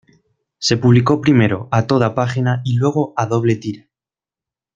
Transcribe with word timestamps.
Se 0.57 0.77
publicó 0.77 1.21
primero 1.21 1.67
a 1.69 1.85
toda 1.85 2.15
página 2.15 2.63
y 2.65 2.75
luego 2.77 3.13
a 3.17 3.27
doble 3.27 3.55
tira. 3.55 3.87